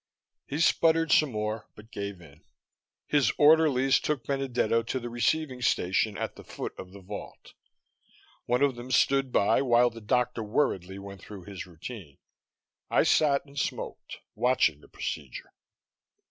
[0.47, 2.41] He sputtered some more, but he gave in.
[3.05, 7.53] His orderlies took Benedetto to the receiving station at the foot of the vault;
[8.47, 12.17] one of them stood by while the doctor worriedly went through his routine.
[12.89, 15.53] I sat and smoked, watching the procedure.